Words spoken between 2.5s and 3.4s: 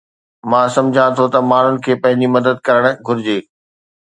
ڪرڻ گهرجي